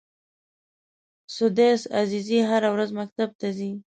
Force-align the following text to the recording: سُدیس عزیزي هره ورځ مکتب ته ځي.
سُدیس 1.35 1.81
عزیزي 2.01 2.39
هره 2.49 2.69
ورځ 2.75 2.89
مکتب 2.99 3.29
ته 3.39 3.47
ځي. 3.57 3.71